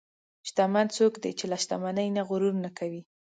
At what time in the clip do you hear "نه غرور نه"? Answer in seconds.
2.17-2.69